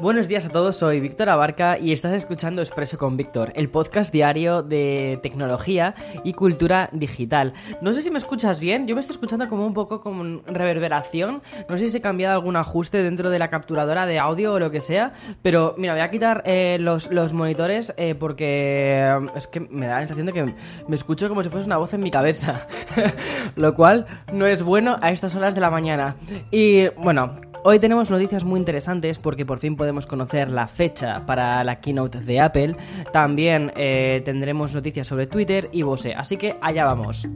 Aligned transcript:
Buenos 0.00 0.26
días 0.26 0.46
a 0.46 0.48
todos, 0.48 0.76
soy 0.76 1.00
Víctor 1.00 1.28
Abarca 1.28 1.78
y 1.78 1.92
estás 1.92 2.12
escuchando 2.12 2.62
Expreso 2.62 2.96
con 2.96 3.16
Víctor, 3.18 3.52
el 3.54 3.68
podcast 3.68 4.10
diario 4.10 4.62
de 4.62 5.20
tecnología 5.22 5.94
y 6.24 6.32
cultura 6.32 6.88
digital. 6.92 7.52
No 7.82 7.92
sé 7.92 8.00
si 8.00 8.10
me 8.10 8.18
escuchas 8.18 8.58
bien, 8.58 8.86
yo 8.86 8.94
me 8.94 9.02
estoy 9.02 9.14
escuchando 9.14 9.48
como 9.48 9.66
un 9.66 9.74
poco 9.74 10.00
con 10.00 10.42
reverberación, 10.46 11.42
no 11.68 11.76
sé 11.76 11.88
si 11.88 11.98
he 11.98 12.00
cambiado 12.00 12.34
algún 12.34 12.56
ajuste 12.56 13.02
dentro 13.02 13.28
de 13.28 13.38
la 13.38 13.50
capturadora 13.50 14.06
de 14.06 14.18
audio 14.18 14.54
o 14.54 14.58
lo 14.58 14.70
que 14.70 14.80
sea, 14.80 15.12
pero 15.42 15.74
mira, 15.76 15.92
voy 15.92 16.02
a 16.02 16.10
quitar 16.10 16.42
eh, 16.46 16.78
los, 16.80 17.32
monitores 17.34 17.92
eh, 17.98 18.14
porque 18.14 19.04
eh, 19.04 19.26
es 19.36 19.46
que 19.46 19.60
me 19.60 19.86
da 19.86 19.94
la 19.94 20.00
sensación 20.00 20.26
de 20.26 20.32
que 20.32 20.54
me 20.88 20.96
escucho 20.96 21.28
como 21.28 21.42
si 21.42 21.50
fuese 21.50 21.66
una 21.66 21.76
voz 21.76 21.92
en 21.92 22.00
mi 22.00 22.10
cabeza, 22.10 22.66
lo 23.56 23.74
cual 23.74 24.06
no 24.32 24.46
es 24.46 24.62
bueno 24.62 24.96
a 25.02 25.12
estas 25.12 25.34
horas 25.34 25.54
de 25.54 25.60
la 25.60 25.70
mañana. 25.70 26.16
Y 26.50 26.88
bueno, 26.96 27.34
Hoy 27.64 27.78
tenemos 27.78 28.10
noticias 28.10 28.42
muy 28.42 28.58
interesantes 28.58 29.20
porque 29.20 29.46
por 29.46 29.60
fin 29.60 29.76
podemos 29.76 30.08
conocer 30.08 30.50
la 30.50 30.66
fecha 30.66 31.24
para 31.26 31.62
la 31.62 31.80
keynote 31.80 32.20
de 32.20 32.40
Apple. 32.40 32.76
También 33.12 33.70
eh, 33.76 34.20
tendremos 34.24 34.74
noticias 34.74 35.06
sobre 35.06 35.28
Twitter 35.28 35.68
y 35.70 35.82
Bose. 35.82 36.12
Así 36.12 36.36
que 36.36 36.56
allá 36.60 36.84
vamos. 36.86 37.28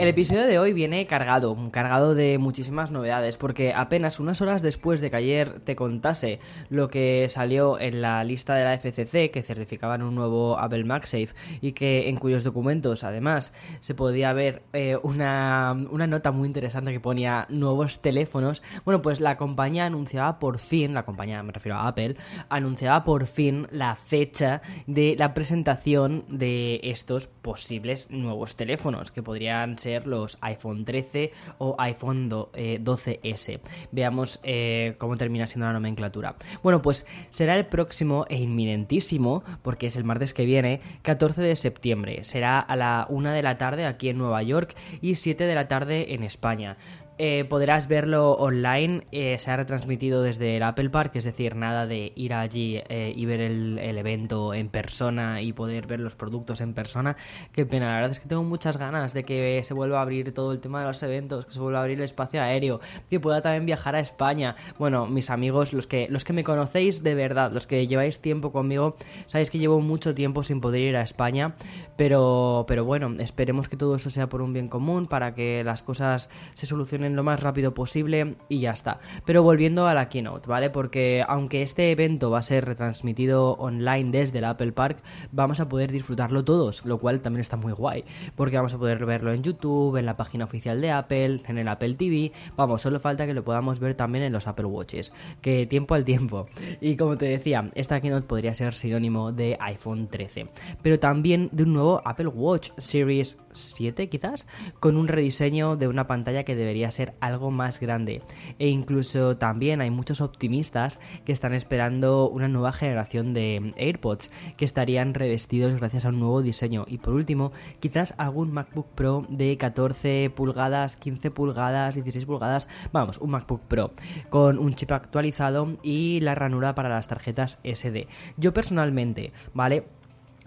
El 0.00 0.08
episodio 0.08 0.46
de 0.46 0.58
hoy 0.58 0.72
viene 0.72 1.06
cargado, 1.06 1.54
cargado 1.70 2.14
de 2.14 2.38
muchísimas 2.38 2.90
novedades, 2.90 3.36
porque 3.36 3.74
apenas 3.74 4.18
unas 4.18 4.40
horas 4.40 4.62
después 4.62 5.02
de 5.02 5.10
que 5.10 5.16
ayer 5.16 5.60
te 5.60 5.76
contase 5.76 6.40
lo 6.70 6.88
que 6.88 7.28
salió 7.28 7.78
en 7.78 8.00
la 8.00 8.24
lista 8.24 8.54
de 8.54 8.64
la 8.64 8.78
FCC, 8.78 9.30
que 9.30 9.42
certificaban 9.42 10.00
un 10.00 10.14
nuevo 10.14 10.58
Apple 10.58 10.84
MagSafe 10.84 11.34
y 11.60 11.72
que 11.72 12.08
en 12.08 12.16
cuyos 12.16 12.44
documentos 12.44 13.04
además 13.04 13.52
se 13.80 13.94
podía 13.94 14.32
ver 14.32 14.62
eh, 14.72 14.96
una, 15.02 15.76
una 15.90 16.06
nota 16.06 16.32
muy 16.32 16.46
interesante 16.46 16.92
que 16.92 17.00
ponía 17.00 17.46
nuevos 17.50 18.00
teléfonos, 18.00 18.62
bueno, 18.86 19.02
pues 19.02 19.20
la 19.20 19.36
compañía 19.36 19.84
anunciaba 19.84 20.38
por 20.38 20.60
fin, 20.60 20.94
la 20.94 21.04
compañía 21.04 21.42
me 21.42 21.52
refiero 21.52 21.76
a 21.76 21.86
Apple, 21.86 22.16
anunciaba 22.48 23.04
por 23.04 23.26
fin 23.26 23.66
la 23.70 23.96
fecha 23.96 24.62
de 24.86 25.14
la 25.18 25.34
presentación 25.34 26.24
de 26.30 26.80
estos 26.84 27.26
posibles 27.26 28.10
nuevos 28.10 28.56
teléfonos 28.56 29.12
que 29.12 29.22
podrían 29.22 29.78
ser 29.78 29.89
los 30.06 30.38
iPhone 30.40 30.84
13 30.84 31.32
o 31.58 31.74
iPhone 31.78 32.30
12S. 32.30 33.48
Eh, 33.48 33.60
Veamos 33.92 34.40
eh, 34.42 34.94
cómo 34.98 35.16
termina 35.16 35.46
siendo 35.46 35.66
la 35.66 35.72
nomenclatura. 35.72 36.36
Bueno, 36.62 36.82
pues 36.82 37.06
será 37.30 37.56
el 37.56 37.66
próximo 37.66 38.26
e 38.28 38.36
inminentísimo, 38.36 39.42
porque 39.62 39.86
es 39.86 39.96
el 39.96 40.04
martes 40.04 40.34
que 40.34 40.44
viene, 40.44 40.80
14 41.02 41.42
de 41.42 41.56
septiembre. 41.56 42.24
Será 42.24 42.60
a 42.60 42.76
la 42.76 43.06
1 43.08 43.30
de 43.32 43.42
la 43.42 43.58
tarde 43.58 43.86
aquí 43.86 44.08
en 44.08 44.18
Nueva 44.18 44.42
York 44.42 44.74
y 45.00 45.16
7 45.16 45.44
de 45.44 45.54
la 45.54 45.68
tarde 45.68 46.14
en 46.14 46.22
España. 46.22 46.76
Eh, 47.22 47.44
podrás 47.44 47.86
verlo 47.86 48.32
online, 48.32 49.06
eh, 49.12 49.36
se 49.36 49.50
ha 49.50 49.56
retransmitido 49.58 50.22
desde 50.22 50.56
el 50.56 50.62
Apple 50.62 50.88
Park, 50.88 51.16
es 51.16 51.24
decir, 51.24 51.54
nada 51.54 51.86
de 51.86 52.14
ir 52.16 52.32
allí 52.32 52.80
eh, 52.88 53.12
y 53.14 53.26
ver 53.26 53.42
el, 53.42 53.78
evento 53.78 54.54
en 54.54 54.70
persona 54.70 55.42
y 55.42 55.52
poder 55.52 55.86
ver 55.86 56.00
los 56.00 56.16
productos 56.16 56.62
en 56.62 56.72
persona. 56.72 57.18
Qué 57.52 57.66
pena, 57.66 57.88
la 57.88 57.94
verdad 57.96 58.12
es 58.12 58.20
que 58.20 58.26
tengo 58.26 58.42
muchas 58.42 58.78
ganas 58.78 59.12
de 59.12 59.24
que 59.24 59.60
se 59.62 59.74
vuelva 59.74 59.98
a 59.98 60.00
abrir 60.00 60.32
todo 60.32 60.52
el 60.52 60.60
tema 60.60 60.80
de 60.80 60.86
los 60.86 61.02
eventos, 61.02 61.44
que 61.44 61.52
se 61.52 61.60
vuelva 61.60 61.80
a 61.80 61.82
abrir 61.82 61.98
el 61.98 62.04
espacio 62.04 62.40
aéreo, 62.40 62.80
que 63.10 63.20
pueda 63.20 63.42
también 63.42 63.66
viajar 63.66 63.96
a 63.96 64.00
España. 64.00 64.56
Bueno, 64.78 65.06
mis 65.06 65.28
amigos, 65.28 65.74
los 65.74 65.86
que, 65.86 66.08
los 66.08 66.24
que 66.24 66.32
me 66.32 66.42
conocéis 66.42 67.02
de 67.02 67.14
verdad, 67.14 67.52
los 67.52 67.66
que 67.66 67.86
lleváis 67.86 68.20
tiempo 68.20 68.50
conmigo, 68.50 68.96
sabéis 69.26 69.50
que 69.50 69.58
llevo 69.58 69.82
mucho 69.82 70.14
tiempo 70.14 70.42
sin 70.42 70.62
poder 70.62 70.80
ir 70.80 70.96
a 70.96 71.02
España, 71.02 71.54
pero, 71.96 72.64
pero 72.66 72.86
bueno, 72.86 73.14
esperemos 73.18 73.68
que 73.68 73.76
todo 73.76 73.96
eso 73.96 74.08
sea 74.08 74.30
por 74.30 74.40
un 74.40 74.54
bien 74.54 74.68
común, 74.68 75.06
para 75.06 75.34
que 75.34 75.62
las 75.64 75.82
cosas 75.82 76.30
se 76.54 76.64
solucionen 76.64 77.09
lo 77.16 77.22
más 77.22 77.42
rápido 77.42 77.74
posible 77.74 78.36
y 78.48 78.60
ya 78.60 78.72
está. 78.72 79.00
Pero 79.24 79.42
volviendo 79.42 79.86
a 79.86 79.94
la 79.94 80.08
keynote, 80.08 80.48
¿vale? 80.48 80.70
Porque 80.70 81.22
aunque 81.26 81.62
este 81.62 81.90
evento 81.90 82.30
va 82.30 82.40
a 82.40 82.42
ser 82.42 82.64
retransmitido 82.64 83.52
online 83.52 84.10
desde 84.10 84.38
el 84.38 84.44
Apple 84.44 84.72
Park, 84.72 84.98
vamos 85.32 85.60
a 85.60 85.68
poder 85.68 85.92
disfrutarlo 85.92 86.44
todos, 86.44 86.84
lo 86.84 86.98
cual 86.98 87.20
también 87.20 87.40
está 87.40 87.56
muy 87.56 87.72
guay, 87.72 88.04
porque 88.34 88.56
vamos 88.56 88.74
a 88.74 88.78
poder 88.78 89.04
verlo 89.06 89.32
en 89.32 89.42
YouTube, 89.42 89.96
en 89.96 90.06
la 90.06 90.16
página 90.16 90.44
oficial 90.44 90.80
de 90.80 90.90
Apple, 90.90 91.42
en 91.46 91.58
el 91.58 91.68
Apple 91.68 91.94
TV, 91.94 92.32
vamos, 92.56 92.82
solo 92.82 93.00
falta 93.00 93.26
que 93.26 93.34
lo 93.34 93.44
podamos 93.44 93.80
ver 93.80 93.94
también 93.94 94.24
en 94.24 94.32
los 94.32 94.46
Apple 94.46 94.66
Watches, 94.66 95.12
que 95.40 95.66
tiempo 95.66 95.94
al 95.94 96.04
tiempo. 96.04 96.46
Y 96.80 96.96
como 96.96 97.16
te 97.16 97.26
decía, 97.26 97.70
esta 97.74 98.00
keynote 98.00 98.26
podría 98.26 98.54
ser 98.54 98.74
sinónimo 98.74 99.32
de 99.32 99.56
iPhone 99.60 100.08
13, 100.08 100.48
pero 100.82 100.98
también 100.98 101.48
de 101.52 101.64
un 101.64 101.72
nuevo 101.72 102.02
Apple 102.04 102.28
Watch 102.28 102.70
Series 102.78 103.38
7 103.52 104.08
quizás, 104.08 104.46
con 104.78 104.96
un 104.96 105.08
rediseño 105.08 105.76
de 105.76 105.88
una 105.88 106.06
pantalla 106.06 106.44
que 106.44 106.54
debería 106.54 106.90
ser 106.90 106.99
algo 107.20 107.50
más 107.50 107.80
grande. 107.80 108.22
E 108.58 108.68
incluso 108.68 109.36
también 109.36 109.80
hay 109.80 109.90
muchos 109.90 110.20
optimistas 110.20 111.00
que 111.24 111.32
están 111.32 111.54
esperando 111.54 112.28
una 112.28 112.48
nueva 112.48 112.72
generación 112.72 113.34
de 113.34 113.72
AirPods 113.76 114.30
que 114.56 114.64
estarían 114.64 115.14
revestidos 115.14 115.74
gracias 115.78 116.04
a 116.04 116.08
un 116.08 116.20
nuevo 116.20 116.42
diseño. 116.42 116.84
Y 116.88 116.98
por 116.98 117.14
último, 117.14 117.52
quizás 117.80 118.14
algún 118.18 118.52
MacBook 118.52 118.88
Pro 118.94 119.26
de 119.28 119.56
14 119.56 120.30
pulgadas, 120.34 120.96
15 120.96 121.30
pulgadas, 121.30 121.94
16 121.94 122.26
pulgadas, 122.26 122.68
vamos, 122.92 123.18
un 123.18 123.30
MacBook 123.30 123.62
Pro 123.62 123.92
con 124.28 124.58
un 124.58 124.74
chip 124.74 124.92
actualizado 124.92 125.76
y 125.82 126.20
la 126.20 126.34
ranura 126.34 126.74
para 126.74 126.88
las 126.88 127.08
tarjetas 127.08 127.58
SD. 127.64 128.06
Yo 128.36 128.52
personalmente, 128.52 129.32
¿vale? 129.54 129.84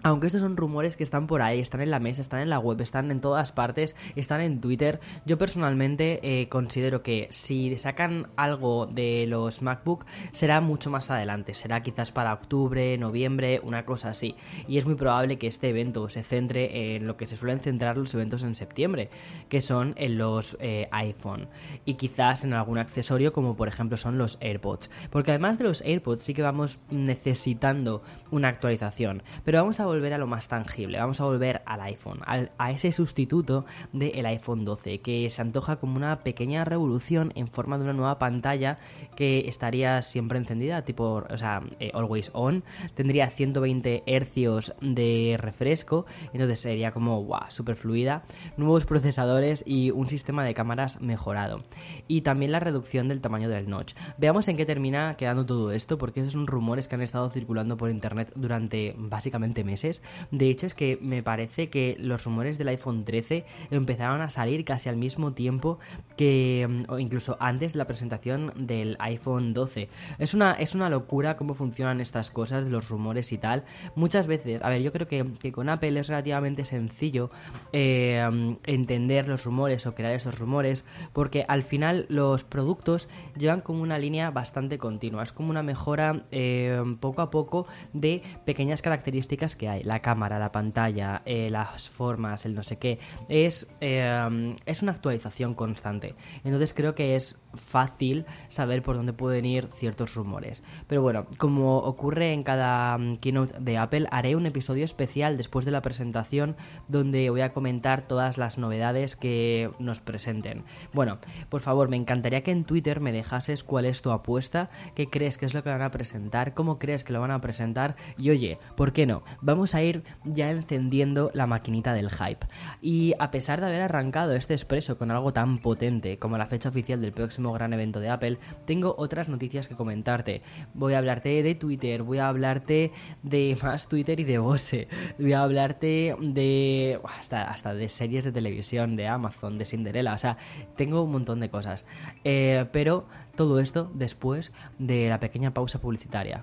Aunque 0.06 0.26
estos 0.26 0.42
son 0.42 0.58
rumores 0.58 0.98
que 0.98 1.02
están 1.02 1.26
por 1.26 1.40
ahí, 1.40 1.60
están 1.60 1.80
en 1.80 1.90
la 1.90 1.98
mesa, 1.98 2.20
están 2.20 2.40
en 2.40 2.50
la 2.50 2.58
web, 2.58 2.78
están 2.82 3.10
en 3.10 3.22
todas 3.22 3.52
partes, 3.52 3.96
están 4.16 4.42
en 4.42 4.60
Twitter, 4.60 5.00
yo 5.24 5.38
personalmente 5.38 6.20
eh, 6.22 6.50
considero 6.50 7.02
que 7.02 7.26
si 7.30 7.78
sacan 7.78 8.28
algo 8.36 8.84
de 8.84 9.24
los 9.26 9.62
MacBook 9.62 10.04
será 10.32 10.60
mucho 10.60 10.90
más 10.90 11.10
adelante, 11.10 11.54
será 11.54 11.82
quizás 11.82 12.12
para 12.12 12.34
octubre, 12.34 12.98
noviembre, 12.98 13.62
una 13.62 13.86
cosa 13.86 14.10
así. 14.10 14.36
Y 14.68 14.76
es 14.76 14.84
muy 14.84 14.94
probable 14.94 15.38
que 15.38 15.46
este 15.46 15.70
evento 15.70 16.10
se 16.10 16.22
centre 16.22 16.96
en 16.96 17.06
lo 17.06 17.16
que 17.16 17.26
se 17.26 17.38
suelen 17.38 17.60
centrar 17.60 17.96
los 17.96 18.12
eventos 18.12 18.42
en 18.42 18.54
septiembre, 18.54 19.08
que 19.48 19.62
son 19.62 19.94
en 19.96 20.18
los 20.18 20.58
eh, 20.60 20.86
iPhone 20.90 21.48
y 21.86 21.94
quizás 21.94 22.44
en 22.44 22.52
algún 22.52 22.76
accesorio 22.76 23.32
como 23.32 23.56
por 23.56 23.68
ejemplo 23.68 23.96
son 23.96 24.18
los 24.18 24.36
AirPods. 24.42 24.90
Porque 25.08 25.30
además 25.30 25.56
de 25.56 25.64
los 25.64 25.80
AirPods 25.80 26.22
sí 26.22 26.34
que 26.34 26.42
vamos 26.42 26.78
necesitando 26.90 28.02
una 28.30 28.48
actualización, 28.48 29.22
pero 29.46 29.60
vamos 29.60 29.80
a 29.80 29.93
volver 29.94 30.14
a 30.14 30.18
lo 30.18 30.26
más 30.26 30.48
tangible, 30.48 30.98
vamos 30.98 31.20
a 31.20 31.24
volver 31.24 31.62
al 31.66 31.80
iPhone, 31.82 32.20
a 32.26 32.70
ese 32.70 32.92
sustituto 32.92 33.64
del 33.92 34.26
iPhone 34.26 34.64
12, 34.64 35.00
que 35.00 35.30
se 35.30 35.42
antoja 35.42 35.76
como 35.76 35.96
una 35.96 36.20
pequeña 36.22 36.64
revolución 36.64 37.32
en 37.34 37.48
forma 37.48 37.78
de 37.78 37.84
una 37.84 37.92
nueva 37.92 38.18
pantalla 38.18 38.78
que 39.16 39.48
estaría 39.48 40.02
siempre 40.02 40.38
encendida, 40.38 40.82
tipo, 40.82 41.24
o 41.28 41.38
sea, 41.38 41.62
eh, 41.80 41.90
always 41.94 42.30
on, 42.34 42.64
tendría 42.94 43.30
120 43.30 44.02
hercios 44.06 44.74
de 44.80 45.36
refresco, 45.38 46.06
entonces 46.32 46.60
sería 46.60 46.92
como, 46.92 47.22
wow, 47.24 47.48
super 47.48 47.76
fluida, 47.76 48.24
nuevos 48.56 48.86
procesadores 48.86 49.62
y 49.66 49.90
un 49.90 50.08
sistema 50.08 50.44
de 50.44 50.54
cámaras 50.54 51.00
mejorado. 51.00 51.62
Y 52.08 52.22
también 52.22 52.52
la 52.52 52.60
reducción 52.60 53.08
del 53.08 53.20
tamaño 53.20 53.48
del 53.48 53.68
notch. 53.68 53.94
Veamos 54.18 54.48
en 54.48 54.56
qué 54.56 54.66
termina 54.66 55.16
quedando 55.16 55.46
todo 55.46 55.72
esto, 55.72 55.98
porque 55.98 56.20
esos 56.20 56.32
son 56.32 56.46
rumores 56.46 56.88
que 56.88 56.94
han 56.94 57.02
estado 57.02 57.30
circulando 57.30 57.76
por 57.76 57.90
internet 57.90 58.32
durante 58.34 58.94
básicamente 58.96 59.64
meses 59.64 59.83
de 60.30 60.48
hecho, 60.48 60.66
es 60.66 60.74
que 60.74 60.98
me 61.00 61.22
parece 61.22 61.68
que 61.68 61.96
los 61.98 62.24
rumores 62.24 62.58
del 62.58 62.68
iPhone 62.68 63.04
13 63.04 63.44
empezaron 63.70 64.20
a 64.20 64.30
salir 64.30 64.64
casi 64.64 64.88
al 64.88 64.96
mismo 64.96 65.32
tiempo 65.32 65.78
que, 66.16 66.66
mm, 66.68 66.92
o 66.92 66.98
incluso 66.98 67.36
antes 67.40 67.72
de 67.72 67.78
la 67.78 67.86
presentación 67.86 68.52
del 68.56 68.96
iPhone 69.00 69.52
12. 69.52 69.88
Es 70.18 70.34
una, 70.34 70.52
es 70.52 70.74
una 70.74 70.88
locura 70.88 71.36
cómo 71.36 71.54
funcionan 71.54 72.00
estas 72.00 72.30
cosas 72.30 72.66
los 72.66 72.88
rumores 72.88 73.32
y 73.32 73.38
tal. 73.38 73.64
Muchas 73.94 74.26
veces, 74.26 74.62
a 74.62 74.68
ver, 74.68 74.82
yo 74.82 74.92
creo 74.92 75.08
que, 75.08 75.52
con 75.52 75.68
Apple 75.68 76.00
es 76.00 76.08
relativamente 76.08 76.64
sencillo 76.64 77.30
eh, 77.72 78.26
mm, 78.30 78.54
entender 78.64 79.28
los 79.28 79.44
rumores 79.44 79.86
o 79.86 79.94
crear 79.94 80.12
esos 80.12 80.38
rumores, 80.38 80.84
porque 81.12 81.44
al 81.48 81.62
final 81.62 82.06
los 82.08 82.44
productos 82.44 83.08
llevan 83.36 83.60
como 83.60 83.82
una 83.82 83.98
línea 83.98 84.30
bastante 84.30 84.78
continua. 84.78 85.22
Es 85.22 85.32
como 85.32 85.50
una 85.50 85.62
mejora 85.62 86.24
eh, 86.30 86.82
poco 87.00 87.22
a 87.22 87.30
poco 87.30 87.66
de 87.92 88.22
pequeñas 88.44 88.82
características 88.82 89.56
que 89.56 89.68
hay 89.68 89.73
la 89.82 90.00
cámara, 90.00 90.38
la 90.38 90.52
pantalla, 90.52 91.22
eh, 91.24 91.50
las 91.50 91.88
formas, 91.88 92.46
el 92.46 92.54
no 92.54 92.62
sé 92.62 92.76
qué, 92.76 92.98
es, 93.28 93.66
eh, 93.80 94.56
es 94.66 94.82
una 94.82 94.92
actualización 94.92 95.54
constante. 95.54 96.14
Entonces 96.44 96.74
creo 96.74 96.94
que 96.94 97.16
es 97.16 97.38
fácil 97.54 98.24
saber 98.48 98.82
por 98.82 98.96
dónde 98.96 99.12
pueden 99.12 99.44
ir 99.44 99.68
ciertos 99.72 100.14
rumores. 100.14 100.62
Pero 100.86 101.02
bueno, 101.02 101.24
como 101.38 101.78
ocurre 101.78 102.32
en 102.32 102.42
cada 102.42 102.96
mm, 102.98 103.16
keynote 103.16 103.54
de 103.60 103.78
Apple, 103.78 104.06
haré 104.10 104.36
un 104.36 104.46
episodio 104.46 104.84
especial 104.84 105.36
después 105.36 105.64
de 105.64 105.70
la 105.70 105.82
presentación 105.82 106.56
donde 106.88 107.30
voy 107.30 107.40
a 107.40 107.52
comentar 107.52 108.06
todas 108.06 108.38
las 108.38 108.58
novedades 108.58 109.16
que 109.16 109.70
nos 109.78 110.00
presenten. 110.00 110.64
Bueno, 110.92 111.18
por 111.48 111.60
favor, 111.60 111.88
me 111.88 111.96
encantaría 111.96 112.42
que 112.42 112.50
en 112.50 112.64
Twitter 112.64 113.00
me 113.00 113.12
dejases 113.12 113.64
cuál 113.64 113.84
es 113.84 114.02
tu 114.02 114.10
apuesta, 114.10 114.70
qué 114.94 115.08
crees 115.08 115.38
que 115.38 115.46
es 115.46 115.54
lo 115.54 115.62
que 115.62 115.70
van 115.70 115.82
a 115.82 115.90
presentar, 115.90 116.54
cómo 116.54 116.78
crees 116.78 117.04
que 117.04 117.12
lo 117.12 117.20
van 117.20 117.30
a 117.30 117.40
presentar 117.40 117.96
y 118.18 118.30
oye, 118.30 118.58
¿por 118.76 118.92
qué 118.92 119.06
no? 119.06 119.22
Vamos 119.40 119.63
a 119.72 119.82
ir 119.82 120.02
ya 120.24 120.50
encendiendo 120.50 121.30
la 121.32 121.46
maquinita 121.46 121.94
del 121.94 122.10
hype. 122.10 122.46
Y 122.82 123.14
a 123.18 123.30
pesar 123.30 123.60
de 123.60 123.66
haber 123.68 123.82
arrancado 123.82 124.34
este 124.34 124.52
expreso 124.52 124.98
con 124.98 125.10
algo 125.10 125.32
tan 125.32 125.58
potente 125.58 126.18
como 126.18 126.36
la 126.36 126.46
fecha 126.46 126.68
oficial 126.68 127.00
del 127.00 127.12
próximo 127.12 127.52
gran 127.52 127.72
evento 127.72 128.00
de 128.00 128.10
Apple, 128.10 128.38
tengo 128.66 128.94
otras 128.98 129.28
noticias 129.28 129.68
que 129.68 129.76
comentarte. 129.76 130.42
Voy 130.74 130.94
a 130.94 130.98
hablarte 130.98 131.42
de 131.42 131.54
Twitter, 131.54 132.02
voy 132.02 132.18
a 132.18 132.28
hablarte 132.28 132.92
de 133.22 133.56
más 133.62 133.88
Twitter 133.88 134.20
y 134.20 134.24
de 134.24 134.38
Bose, 134.38 134.88
voy 135.18 135.32
a 135.32 135.42
hablarte 135.42 136.16
de 136.20 137.00
hasta, 137.04 137.44
hasta 137.44 137.74
de 137.74 137.88
series 137.88 138.24
de 138.24 138.32
televisión, 138.32 138.96
de 138.96 139.06
Amazon, 139.06 139.56
de 139.56 139.64
Cinderella, 139.64 140.14
o 140.14 140.18
sea, 140.18 140.36
tengo 140.76 141.02
un 141.02 141.12
montón 141.12 141.40
de 141.40 141.48
cosas. 141.48 141.86
Eh, 142.24 142.66
pero 142.72 143.06
todo 143.36 143.60
esto 143.60 143.90
después 143.94 144.52
de 144.78 145.08
la 145.08 145.20
pequeña 145.20 145.52
pausa 145.52 145.80
publicitaria. 145.80 146.42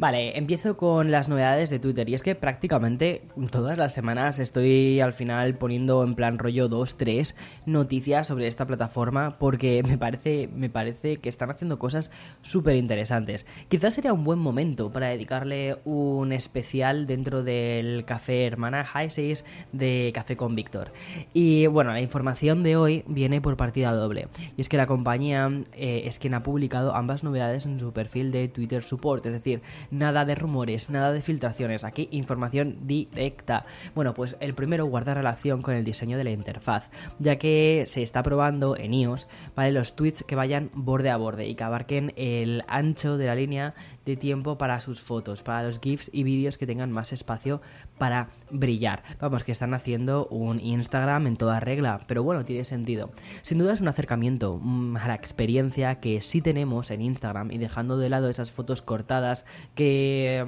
Vale, 0.00 0.38
empiezo 0.38 0.78
con 0.78 1.10
las 1.10 1.28
novedades 1.28 1.68
de 1.68 1.78
Twitter 1.78 2.08
y 2.08 2.14
es 2.14 2.22
que 2.22 2.34
prácticamente 2.34 3.20
todas 3.50 3.76
las 3.76 3.92
semanas 3.92 4.38
estoy 4.38 4.98
al 4.98 5.12
final 5.12 5.56
poniendo 5.56 6.02
en 6.02 6.14
plan 6.14 6.38
rollo 6.38 6.68
2, 6.68 6.96
3 6.96 7.36
noticias 7.66 8.28
sobre 8.28 8.46
esta 8.46 8.66
plataforma 8.66 9.36
porque 9.38 9.82
me 9.86 9.98
parece, 9.98 10.48
me 10.54 10.70
parece 10.70 11.18
que 11.18 11.28
están 11.28 11.50
haciendo 11.50 11.78
cosas 11.78 12.10
súper 12.40 12.76
interesantes. 12.76 13.44
Quizás 13.68 13.92
sería 13.92 14.14
un 14.14 14.24
buen 14.24 14.38
momento 14.38 14.90
para 14.90 15.08
dedicarle 15.08 15.76
un 15.84 16.32
especial 16.32 17.06
dentro 17.06 17.42
del 17.42 18.06
café 18.06 18.46
hermana 18.46 18.86
High 18.86 19.10
6 19.10 19.44
de 19.72 20.12
Café 20.14 20.34
con 20.34 20.54
Víctor. 20.54 20.92
Y 21.34 21.66
bueno, 21.66 21.92
la 21.92 22.00
información 22.00 22.62
de 22.62 22.76
hoy 22.76 23.04
viene 23.06 23.42
por 23.42 23.58
partida 23.58 23.92
doble 23.92 24.28
y 24.56 24.62
es 24.62 24.70
que 24.70 24.78
la 24.78 24.86
compañía 24.86 25.50
eh, 25.74 26.04
es 26.06 26.18
quien 26.18 26.32
ha 26.32 26.42
publicado 26.42 26.94
ambas 26.94 27.22
novedades 27.22 27.66
en 27.66 27.78
su 27.78 27.92
perfil 27.92 28.32
de 28.32 28.48
Twitter 28.48 28.82
Support, 28.82 29.26
es 29.26 29.34
decir, 29.34 29.60
nada 29.90 30.24
de 30.24 30.34
rumores, 30.34 30.90
nada 30.90 31.12
de 31.12 31.20
filtraciones, 31.20 31.84
aquí 31.84 32.08
información 32.10 32.86
directa. 32.86 33.66
Bueno, 33.94 34.14
pues 34.14 34.36
el 34.40 34.54
primero 34.54 34.86
guarda 34.86 35.14
relación 35.14 35.62
con 35.62 35.74
el 35.74 35.84
diseño 35.84 36.18
de 36.18 36.24
la 36.24 36.30
interfaz, 36.30 36.90
ya 37.18 37.36
que 37.36 37.84
se 37.86 38.02
está 38.02 38.22
probando 38.22 38.76
en 38.76 38.94
iOS, 38.94 39.28
¿vale? 39.54 39.72
Los 39.72 39.94
tweets 39.96 40.24
que 40.24 40.36
vayan 40.36 40.70
borde 40.74 41.10
a 41.10 41.16
borde 41.16 41.46
y 41.48 41.54
que 41.54 41.64
abarquen 41.64 42.12
el 42.16 42.64
ancho 42.68 43.16
de 43.16 43.26
la 43.26 43.34
línea 43.34 43.74
de 44.04 44.16
tiempo 44.16 44.58
para 44.58 44.80
sus 44.80 45.00
fotos, 45.00 45.42
para 45.42 45.62
los 45.62 45.80
GIFs 45.80 46.10
y 46.12 46.22
vídeos 46.22 46.58
que 46.58 46.66
tengan 46.66 46.92
más 46.92 47.12
espacio 47.12 47.60
para 48.00 48.30
brillar. 48.50 49.02
Vamos, 49.20 49.44
que 49.44 49.52
están 49.52 49.74
haciendo 49.74 50.26
un 50.28 50.58
Instagram 50.58 51.26
en 51.26 51.36
toda 51.36 51.60
regla, 51.60 52.00
pero 52.06 52.22
bueno, 52.22 52.46
tiene 52.46 52.64
sentido. 52.64 53.10
Sin 53.42 53.58
duda 53.58 53.74
es 53.74 53.82
un 53.82 53.88
acercamiento 53.88 54.58
mm, 54.60 54.96
a 54.96 55.06
la 55.06 55.14
experiencia 55.14 56.00
que 56.00 56.22
sí 56.22 56.40
tenemos 56.40 56.90
en 56.90 57.02
Instagram 57.02 57.50
y 57.52 57.58
dejando 57.58 57.98
de 57.98 58.08
lado 58.08 58.30
esas 58.30 58.52
fotos 58.52 58.80
cortadas 58.80 59.44
que, 59.74 60.46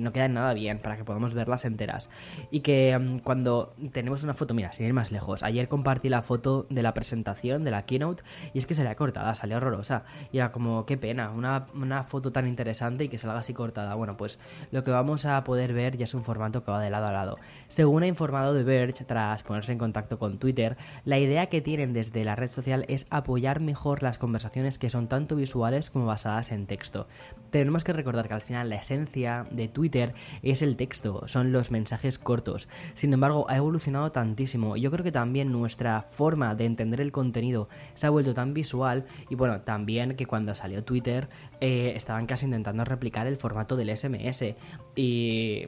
no 0.00 0.12
quedan 0.12 0.34
nada 0.34 0.54
bien 0.54 0.80
para 0.80 0.96
que 0.96 1.04
podamos 1.04 1.34
verlas 1.34 1.64
enteras. 1.64 2.10
Y 2.50 2.60
que 2.60 2.98
mm, 2.98 3.18
cuando 3.20 3.74
tenemos 3.92 4.24
una 4.24 4.34
foto, 4.34 4.52
mira, 4.52 4.72
sin 4.72 4.86
ir 4.86 4.92
más 4.92 5.12
lejos, 5.12 5.44
ayer 5.44 5.68
compartí 5.68 6.08
la 6.08 6.22
foto 6.22 6.66
de 6.68 6.82
la 6.82 6.94
presentación, 6.94 7.62
de 7.62 7.70
la 7.70 7.86
keynote, 7.86 8.24
y 8.54 8.58
es 8.58 8.66
que 8.66 8.74
ha 8.82 8.94
cortada, 8.96 9.36
salió 9.36 9.58
horrorosa. 9.58 10.02
Y 10.32 10.38
era 10.38 10.50
como, 10.50 10.84
qué 10.84 10.96
pena, 10.96 11.30
una, 11.30 11.68
una 11.74 12.02
foto 12.02 12.32
tan 12.32 12.48
interesante 12.48 13.04
y 13.04 13.08
que 13.08 13.18
salga 13.18 13.38
así 13.38 13.54
cortada. 13.54 13.94
Bueno, 13.94 14.16
pues 14.16 14.40
lo 14.72 14.82
que 14.82 14.90
vamos 14.90 15.24
a 15.26 15.44
poder 15.44 15.72
ver 15.72 15.96
ya 15.96 16.04
es 16.04 16.14
un 16.14 16.24
formato 16.24 16.64
que 16.64 16.71
de 16.78 16.90
lado 16.90 17.06
a 17.06 17.12
lado. 17.12 17.38
Según 17.68 18.02
ha 18.02 18.06
informado 18.06 18.54
The 18.54 18.64
Verge, 18.64 19.04
tras 19.04 19.42
ponerse 19.42 19.72
en 19.72 19.78
contacto 19.78 20.18
con 20.18 20.38
Twitter, 20.38 20.76
la 21.04 21.18
idea 21.18 21.46
que 21.46 21.62
tienen 21.62 21.92
desde 21.92 22.24
la 22.24 22.36
red 22.36 22.48
social 22.48 22.84
es 22.88 23.06
apoyar 23.08 23.60
mejor 23.60 24.02
las 24.02 24.18
conversaciones 24.18 24.78
que 24.78 24.90
son 24.90 25.08
tanto 25.08 25.36
visuales 25.36 25.90
como 25.90 26.06
basadas 26.06 26.52
en 26.52 26.66
texto. 26.66 27.06
Tenemos 27.50 27.84
que 27.84 27.92
recordar 27.92 28.28
que 28.28 28.34
al 28.34 28.42
final 28.42 28.68
la 28.68 28.76
esencia 28.76 29.46
de 29.50 29.68
Twitter 29.68 30.14
es 30.42 30.62
el 30.62 30.76
texto, 30.76 31.26
son 31.28 31.52
los 31.52 31.70
mensajes 31.70 32.18
cortos. 32.18 32.68
Sin 32.94 33.12
embargo, 33.12 33.46
ha 33.48 33.56
evolucionado 33.56 34.12
tantísimo. 34.12 34.76
Yo 34.76 34.90
creo 34.90 35.04
que 35.04 35.12
también 35.12 35.50
nuestra 35.50 36.02
forma 36.10 36.54
de 36.54 36.66
entender 36.66 37.00
el 37.00 37.12
contenido 37.12 37.68
se 37.94 38.06
ha 38.06 38.10
vuelto 38.10 38.34
tan 38.34 38.54
visual 38.54 39.04
y 39.30 39.34
bueno, 39.34 39.62
también 39.62 40.16
que 40.16 40.26
cuando 40.26 40.54
salió 40.54 40.84
Twitter 40.84 41.28
eh, 41.60 41.92
estaban 41.96 42.26
casi 42.26 42.46
intentando 42.46 42.84
replicar 42.84 43.26
el 43.26 43.36
formato 43.36 43.76
del 43.76 43.96
SMS 43.96 44.54
y 44.94 45.66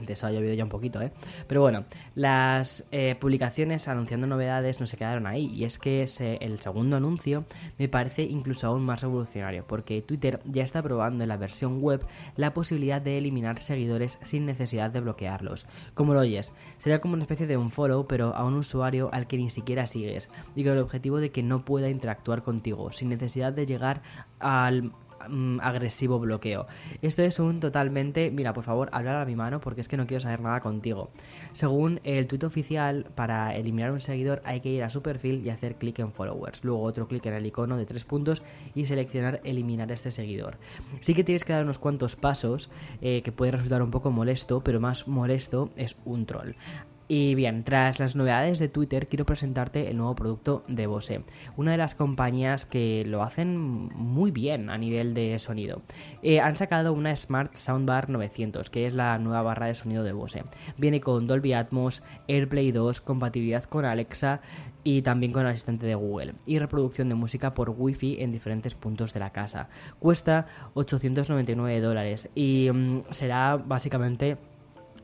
de 0.00 0.12
eso 0.12 0.26
ha 0.26 0.30
llovido 0.40 0.54
ya 0.54 0.64
un 0.64 0.70
poquito, 0.70 1.00
¿eh? 1.00 1.12
Pero 1.46 1.60
bueno, 1.60 1.84
las 2.14 2.86
eh, 2.90 3.16
publicaciones 3.20 3.88
anunciando 3.88 4.26
novedades 4.26 4.80
no 4.80 4.86
se 4.86 4.96
quedaron 4.96 5.26
ahí 5.26 5.46
y 5.54 5.64
es 5.64 5.78
que 5.78 6.06
el 6.40 6.60
segundo 6.60 6.96
anuncio 6.96 7.44
me 7.78 7.88
parece 7.88 8.22
incluso 8.22 8.66
aún 8.66 8.84
más 8.84 9.02
revolucionario 9.02 9.64
porque 9.66 10.02
Twitter 10.02 10.40
ya 10.44 10.62
está 10.62 10.82
probando 10.82 11.24
en 11.24 11.28
la 11.28 11.36
versión 11.36 11.80
web 11.80 12.04
la 12.36 12.52
posibilidad 12.54 13.00
de 13.00 13.18
eliminar 13.18 13.60
seguidores 13.60 14.18
sin 14.22 14.46
necesidad 14.46 14.90
de 14.90 15.00
bloquearlos. 15.00 15.66
Como 15.94 16.14
lo 16.14 16.20
oyes, 16.20 16.52
sería 16.78 17.00
como 17.00 17.14
una 17.14 17.24
especie 17.24 17.46
de 17.46 17.56
un 17.56 17.70
follow, 17.70 18.06
pero 18.06 18.34
a 18.34 18.44
un 18.44 18.54
usuario 18.54 19.10
al 19.12 19.26
que 19.26 19.36
ni 19.36 19.50
siquiera 19.50 19.86
sigues, 19.86 20.30
y 20.54 20.64
con 20.64 20.72
el 20.72 20.78
objetivo 20.78 21.18
de 21.18 21.30
que 21.30 21.42
no 21.42 21.64
pueda 21.64 21.88
interactuar 21.88 22.42
contigo, 22.42 22.92
sin 22.92 23.08
necesidad 23.08 23.52
de 23.52 23.66
llegar 23.66 24.02
al 24.38 24.92
Mm, 25.28 25.60
agresivo 25.60 26.18
bloqueo. 26.18 26.66
Esto 27.02 27.22
es 27.22 27.38
un 27.38 27.60
totalmente, 27.60 28.30
mira, 28.30 28.52
por 28.52 28.64
favor, 28.64 28.88
hablar 28.92 29.16
a 29.16 29.24
mi 29.24 29.36
mano 29.36 29.60
porque 29.60 29.80
es 29.80 29.88
que 29.88 29.96
no 29.96 30.06
quiero 30.06 30.20
saber 30.20 30.40
nada 30.40 30.60
contigo. 30.60 31.10
Según 31.52 32.00
el 32.04 32.26
tuit 32.26 32.44
oficial, 32.44 33.06
para 33.14 33.54
eliminar 33.54 33.92
un 33.92 34.00
seguidor 34.00 34.40
hay 34.44 34.60
que 34.60 34.70
ir 34.70 34.82
a 34.82 34.88
su 34.88 35.02
perfil 35.02 35.44
y 35.44 35.50
hacer 35.50 35.76
clic 35.76 35.98
en 35.98 36.12
followers, 36.12 36.64
luego 36.64 36.82
otro 36.82 37.06
clic 37.06 37.26
en 37.26 37.34
el 37.34 37.46
icono 37.46 37.76
de 37.76 37.86
tres 37.86 38.04
puntos 38.04 38.42
y 38.74 38.86
seleccionar 38.86 39.40
eliminar 39.44 39.92
este 39.92 40.10
seguidor. 40.10 40.56
Sí 41.00 41.14
que 41.14 41.24
tienes 41.24 41.44
que 41.44 41.52
dar 41.52 41.64
unos 41.64 41.78
cuantos 41.78 42.16
pasos 42.16 42.70
eh, 43.02 43.22
que 43.22 43.32
puede 43.32 43.52
resultar 43.52 43.82
un 43.82 43.90
poco 43.90 44.10
molesto, 44.10 44.62
pero 44.62 44.80
más 44.80 45.06
molesto 45.06 45.70
es 45.76 45.96
un 46.04 46.26
troll. 46.26 46.54
Y 47.12 47.34
bien, 47.34 47.64
tras 47.64 47.98
las 47.98 48.14
novedades 48.14 48.60
de 48.60 48.68
Twitter, 48.68 49.08
quiero 49.08 49.26
presentarte 49.26 49.90
el 49.90 49.96
nuevo 49.96 50.14
producto 50.14 50.62
de 50.68 50.86
Bose, 50.86 51.24
una 51.56 51.72
de 51.72 51.76
las 51.76 51.96
compañías 51.96 52.66
que 52.66 53.02
lo 53.04 53.24
hacen 53.24 53.58
muy 53.58 54.30
bien 54.30 54.70
a 54.70 54.78
nivel 54.78 55.12
de 55.12 55.36
sonido. 55.40 55.82
Eh, 56.22 56.38
han 56.38 56.54
sacado 56.54 56.92
una 56.92 57.16
Smart 57.16 57.56
Soundbar 57.56 58.10
900, 58.10 58.70
que 58.70 58.86
es 58.86 58.94
la 58.94 59.18
nueva 59.18 59.42
barra 59.42 59.66
de 59.66 59.74
sonido 59.74 60.04
de 60.04 60.12
Bose. 60.12 60.44
Viene 60.78 61.00
con 61.00 61.26
Dolby 61.26 61.52
Atmos, 61.52 62.04
AirPlay 62.28 62.70
2, 62.70 63.00
compatibilidad 63.00 63.64
con 63.64 63.84
Alexa 63.84 64.40
y 64.84 65.02
también 65.02 65.32
con 65.32 65.42
el 65.42 65.48
asistente 65.48 65.86
de 65.86 65.96
Google 65.96 66.34
y 66.46 66.60
reproducción 66.60 67.08
de 67.08 67.16
música 67.16 67.54
por 67.54 67.70
Wi-Fi 67.70 68.22
en 68.22 68.30
diferentes 68.30 68.76
puntos 68.76 69.12
de 69.14 69.18
la 69.18 69.30
casa. 69.30 69.68
Cuesta 69.98 70.46
899 70.74 71.80
dólares 71.80 72.28
y 72.36 72.70
mm, 72.72 73.02
será 73.10 73.56
básicamente 73.56 74.38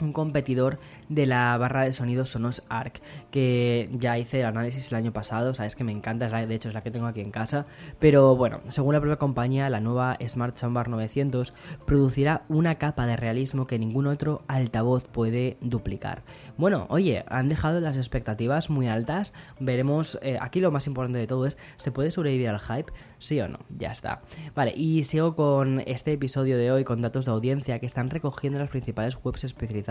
un 0.01 0.13
competidor 0.13 0.79
de 1.09 1.27
la 1.27 1.57
barra 1.59 1.83
de 1.83 1.93
sonidos 1.93 2.31
Sonos 2.31 2.63
Arc, 2.69 3.01
que 3.31 3.89
ya 3.93 4.19
hice 4.19 4.41
el 4.41 4.47
análisis 4.47 4.91
el 4.93 4.99
año 4.99 5.13
pasado, 5.13 5.55
sabes 5.55 5.77
que 5.77 5.85
me 5.85 5.93
encanta, 5.93 6.29
de 6.29 6.55
hecho 6.55 6.69
es 6.69 6.75
la 6.75 6.83
que 6.83 6.91
tengo 6.91 7.07
aquí 7.07 7.21
en 7.21 7.31
casa, 7.31 7.67
pero 7.99 8.37
bueno, 8.37 8.61
según 8.69 8.95
la 8.95 9.01
propia 9.01 9.17
compañía, 9.17 9.71
la 9.71 9.81
nueva 9.81 10.19
Smart 10.27 10.57
Soundbar 10.57 10.89
900 10.89 11.55
producirá 11.87 12.43
una 12.49 12.77
capa 12.77 13.07
de 13.07 13.17
realismo 13.17 13.67
que 13.67 13.79
ningún 13.79 14.07
otro 14.07 14.43
altavoz 14.49 15.07
puede 15.07 15.57
duplicar. 15.61 16.23
Bueno, 16.57 16.87
oye, 16.89 17.25
han 17.29 17.49
dejado 17.49 17.81
las 17.81 17.97
expectativas 17.97 18.71
muy 18.71 18.89
altas, 18.89 19.33
veremos, 19.61 20.19
eh, 20.23 20.39
aquí 20.41 20.61
lo 20.61 20.71
más 20.71 20.87
importante 20.87 21.19
de 21.19 21.27
todo 21.27 21.47
es, 21.47 21.57
¿se 21.77 21.93
puede 21.93 22.11
sobrevivir 22.11 22.49
al 22.49 22.61
hype? 22.61 22.93
¿Sí 23.19 23.41
o 23.41 23.49
no? 23.49 23.59
Ya 23.71 23.93
está. 23.93 24.23
Vale, 24.55 24.75
y 24.77 25.05
sigo 25.05 25.35
con 25.37 25.83
este 25.87 26.13
episodio 26.13 26.59
de 26.59 26.71
hoy 26.71 26.85
con 26.85 27.01
datos 27.01 27.25
de 27.25 27.33
audiencia 27.33 27.79
que 27.79 27.87
están 27.87 28.11
recogiendo 28.11 28.59
las 28.59 28.69
principales 28.69 29.19
webs 29.23 29.45
especializadas 29.45 29.86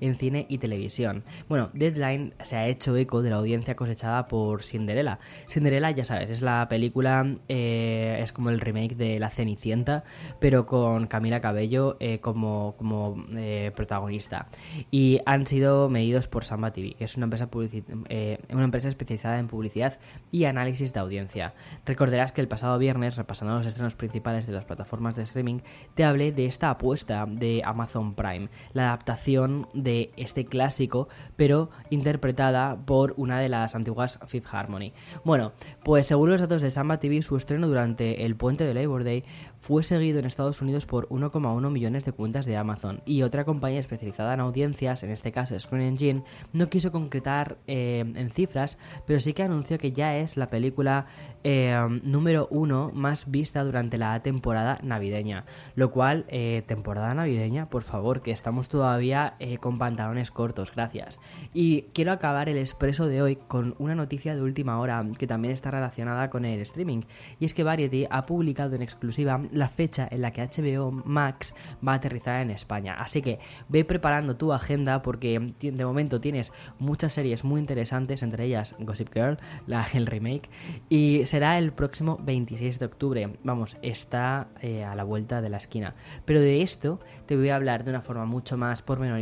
en 0.00 0.14
cine 0.14 0.46
y 0.48 0.58
televisión. 0.58 1.24
Bueno, 1.48 1.70
Deadline 1.72 2.34
se 2.42 2.56
ha 2.56 2.66
hecho 2.66 2.96
eco 2.96 3.22
de 3.22 3.30
la 3.30 3.36
audiencia 3.36 3.76
cosechada 3.76 4.28
por 4.28 4.62
Cinderella. 4.62 5.18
Cinderella, 5.48 5.90
ya 5.90 6.04
sabes, 6.04 6.30
es 6.30 6.42
la 6.42 6.66
película, 6.68 7.36
eh, 7.48 8.18
es 8.20 8.32
como 8.32 8.50
el 8.50 8.60
remake 8.60 8.96
de 8.96 9.18
La 9.18 9.30
Cenicienta, 9.30 10.04
pero 10.40 10.66
con 10.66 11.06
Camila 11.06 11.40
Cabello 11.40 11.96
eh, 12.00 12.20
como, 12.20 12.74
como 12.76 13.16
eh, 13.36 13.72
protagonista. 13.74 14.48
Y 14.90 15.20
han 15.26 15.46
sido 15.46 15.88
medidos 15.88 16.28
por 16.28 16.44
Samba 16.44 16.72
TV, 16.72 16.94
que 16.94 17.04
es 17.04 17.16
una 17.16 17.24
empresa, 17.24 17.48
una 17.52 18.64
empresa 18.64 18.88
especializada 18.88 19.38
en 19.38 19.48
publicidad 19.48 19.98
y 20.30 20.44
análisis 20.44 20.92
de 20.92 21.00
audiencia. 21.00 21.54
Recordarás 21.86 22.32
que 22.32 22.40
el 22.40 22.48
pasado 22.48 22.78
viernes, 22.78 23.16
repasando 23.16 23.56
los 23.56 23.66
estrenos 23.66 23.94
principales 23.94 24.46
de 24.46 24.52
las 24.52 24.64
plataformas 24.64 25.16
de 25.16 25.22
streaming, 25.22 25.60
te 25.94 26.04
hablé 26.04 26.32
de 26.32 26.46
esta 26.46 26.70
apuesta 26.70 27.26
de 27.26 27.62
Amazon 27.64 28.14
Prime, 28.14 28.48
la 28.72 28.88
adaptación 28.88 29.37
de 29.72 30.10
este 30.16 30.44
clásico, 30.44 31.08
pero 31.36 31.70
interpretada 31.90 32.76
por 32.84 33.14
una 33.16 33.40
de 33.40 33.48
las 33.48 33.74
antiguas 33.74 34.18
Fifth 34.26 34.52
Harmony. 34.52 34.92
Bueno, 35.24 35.52
pues 35.84 36.06
según 36.06 36.30
los 36.30 36.40
datos 36.40 36.62
de 36.62 36.70
Samba 36.70 36.98
TV, 36.98 37.22
su 37.22 37.36
estreno 37.36 37.68
durante 37.68 38.24
el 38.24 38.36
puente 38.36 38.64
de 38.64 38.74
Labor 38.74 39.04
Day 39.04 39.24
fue 39.60 39.82
seguido 39.82 40.18
en 40.18 40.24
Estados 40.24 40.62
Unidos 40.62 40.86
por 40.86 41.08
1,1 41.08 41.70
millones 41.70 42.04
de 42.04 42.12
cuentas 42.12 42.46
de 42.46 42.56
Amazon 42.56 43.02
y 43.04 43.22
otra 43.22 43.44
compañía 43.44 43.80
especializada 43.80 44.34
en 44.34 44.40
audiencias, 44.40 45.02
en 45.02 45.10
este 45.10 45.32
caso 45.32 45.58
Screen 45.58 45.88
Engine, 45.88 46.22
no 46.52 46.68
quiso 46.68 46.92
concretar 46.92 47.58
eh, 47.66 48.04
en 48.14 48.30
cifras, 48.30 48.78
pero 49.06 49.20
sí 49.20 49.32
que 49.32 49.42
anunció 49.42 49.78
que 49.78 49.92
ya 49.92 50.16
es 50.16 50.36
la 50.36 50.48
película 50.48 51.06
eh, 51.44 51.76
número 52.02 52.48
uno 52.50 52.90
más 52.94 53.30
vista 53.30 53.64
durante 53.64 53.98
la 53.98 54.20
temporada 54.22 54.78
navideña, 54.82 55.44
lo 55.74 55.90
cual, 55.90 56.24
eh, 56.28 56.62
temporada 56.66 57.14
navideña, 57.14 57.68
por 57.68 57.82
favor, 57.82 58.22
que 58.22 58.30
estamos 58.30 58.68
todavía 58.68 59.27
con 59.60 59.78
pantalones 59.78 60.30
cortos, 60.30 60.72
gracias. 60.74 61.20
Y 61.54 61.82
quiero 61.94 62.12
acabar 62.12 62.48
el 62.48 62.58
expreso 62.58 63.06
de 63.06 63.22
hoy 63.22 63.36
con 63.36 63.74
una 63.78 63.94
noticia 63.94 64.34
de 64.34 64.42
última 64.42 64.78
hora 64.78 65.04
que 65.18 65.26
también 65.26 65.54
está 65.54 65.70
relacionada 65.70 66.30
con 66.30 66.44
el 66.44 66.60
streaming, 66.60 67.02
y 67.40 67.44
es 67.44 67.54
que 67.54 67.64
Variety 67.64 68.06
ha 68.10 68.26
publicado 68.26 68.74
en 68.74 68.82
exclusiva 68.82 69.40
la 69.52 69.68
fecha 69.68 70.08
en 70.10 70.22
la 70.22 70.32
que 70.32 70.42
HBO 70.42 70.90
Max 70.90 71.54
va 71.86 71.92
a 71.92 71.96
aterrizar 71.96 72.40
en 72.40 72.50
España. 72.50 72.94
Así 72.94 73.22
que 73.22 73.38
ve 73.68 73.84
preparando 73.84 74.36
tu 74.36 74.52
agenda 74.52 75.02
porque 75.02 75.54
de 75.60 75.84
momento 75.84 76.20
tienes 76.20 76.52
muchas 76.78 77.12
series 77.12 77.44
muy 77.44 77.60
interesantes, 77.60 78.22
entre 78.22 78.44
ellas 78.44 78.74
Gossip 78.78 79.12
Girl, 79.12 79.38
la, 79.66 79.86
el 79.94 80.06
remake, 80.06 80.48
y 80.88 81.26
será 81.26 81.58
el 81.58 81.72
próximo 81.72 82.18
26 82.22 82.78
de 82.78 82.86
octubre. 82.86 83.30
Vamos, 83.42 83.76
está 83.82 84.48
eh, 84.60 84.84
a 84.84 84.94
la 84.94 85.04
vuelta 85.04 85.40
de 85.40 85.48
la 85.48 85.56
esquina. 85.56 85.94
Pero 86.24 86.40
de 86.40 86.62
esto 86.62 87.00
te 87.26 87.36
voy 87.36 87.50
a 87.50 87.56
hablar 87.56 87.84
de 87.84 87.90
una 87.90 88.02
forma 88.02 88.24
mucho 88.24 88.56
más 88.56 88.82
pormenorizada 88.82 89.17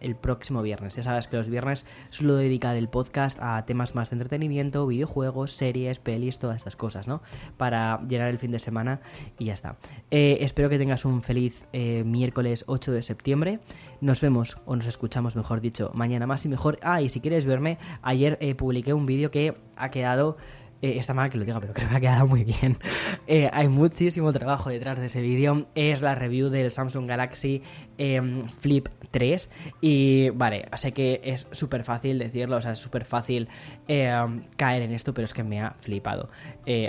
el 0.00 0.16
próximo 0.16 0.62
viernes. 0.62 0.94
Ya 0.96 1.02
sabes 1.02 1.28
que 1.28 1.36
los 1.36 1.48
viernes 1.48 1.86
suelo 2.10 2.36
dedicar 2.36 2.76
el 2.76 2.88
podcast 2.88 3.38
a 3.40 3.64
temas 3.64 3.94
más 3.94 4.10
de 4.10 4.14
entretenimiento, 4.14 4.86
videojuegos, 4.86 5.52
series, 5.52 5.98
pelis, 5.98 6.38
todas 6.38 6.56
estas 6.56 6.76
cosas, 6.76 7.08
¿no? 7.08 7.22
Para 7.56 8.00
llenar 8.06 8.28
el 8.28 8.38
fin 8.38 8.50
de 8.50 8.58
semana 8.58 9.00
y 9.38 9.46
ya 9.46 9.54
está. 9.54 9.76
Eh, 10.10 10.38
espero 10.40 10.68
que 10.68 10.78
tengas 10.78 11.04
un 11.04 11.22
feliz 11.22 11.66
eh, 11.72 12.02
miércoles 12.04 12.64
8 12.66 12.92
de 12.92 13.02
septiembre. 13.02 13.60
Nos 14.00 14.20
vemos, 14.20 14.58
o 14.66 14.76
nos 14.76 14.86
escuchamos, 14.86 15.36
mejor 15.36 15.60
dicho, 15.60 15.90
mañana 15.94 16.26
más 16.26 16.44
y 16.44 16.48
mejor. 16.48 16.78
Ah, 16.82 17.02
y 17.02 17.08
si 17.08 17.20
quieres 17.20 17.46
verme, 17.46 17.78
ayer 18.02 18.38
eh, 18.40 18.54
publiqué 18.54 18.92
un 18.92 19.06
vídeo 19.06 19.30
que 19.30 19.56
ha 19.76 19.90
quedado... 19.90 20.36
está 20.80 21.14
mal 21.14 21.30
que 21.30 21.38
lo 21.38 21.44
diga, 21.44 21.60
pero 21.60 21.72
creo 21.72 21.88
que 21.88 21.96
ha 21.96 22.00
quedado 22.00 22.26
muy 22.26 22.44
bien. 22.44 22.78
hay 23.52 23.68
muchísimo 23.68 24.32
trabajo 24.32 24.70
detrás 24.70 24.98
de 24.98 25.06
ese 25.06 25.20
vídeo. 25.20 25.66
Es 25.74 26.02
la 26.02 26.14
review 26.14 26.48
del 26.48 26.70
Samsung 26.70 27.06
Galaxy 27.06 27.62
em, 27.96 28.48
Flip 28.48 28.88
3. 29.10 29.50
Y 29.80 30.30
vale, 30.30 30.68
sé 30.76 30.92
que 30.92 31.20
es 31.24 31.46
súper 31.50 31.84
fácil 31.84 32.18
decirlo, 32.18 32.56
o 32.56 32.60
sea, 32.60 32.72
es 32.72 32.78
súper 32.78 33.04
fácil 33.04 33.48
em, 33.86 34.44
caer 34.56 34.82
en 34.82 34.92
esto, 34.92 35.14
pero 35.14 35.24
es 35.24 35.34
que 35.34 35.42
me 35.42 35.60
ha 35.60 35.72
flipado. 35.78 36.30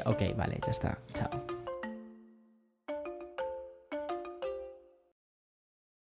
ok, 0.06 0.36
vale, 0.38 0.60
ya 0.66 0.72
está. 0.72 0.98
Chao. 1.14 1.59